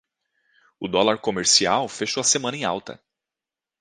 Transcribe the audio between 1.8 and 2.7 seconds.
fechou a semana em